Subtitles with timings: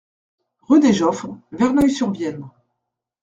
[0.63, 2.49] Rue des Geoffres, Verneuil-sur-Vienne